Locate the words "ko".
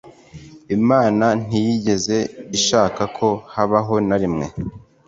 3.17-3.27